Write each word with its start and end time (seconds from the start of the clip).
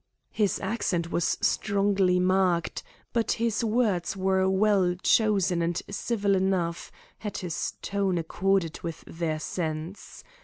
His 0.31 0.59
accent 0.61 1.11
was 1.11 1.37
strongly 1.41 2.19
marked, 2.19 2.81
but 3.13 3.33
his 3.33 3.63
words 3.63 4.17
were 4.17 4.49
well 4.49 4.95
chosen 5.03 5.61
and 5.61 5.79
civil 5.91 6.35
enough, 6.35 6.91
had 7.19 7.37
his 7.37 7.73
tone 7.83 8.17
accorded 8.17 8.79
with 8.81 9.03
their 9.05 9.37
sense. 9.39 10.23